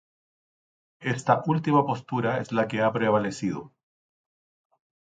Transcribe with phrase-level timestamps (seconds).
[1.03, 3.71] Esta última postura es la que ha prevalecido.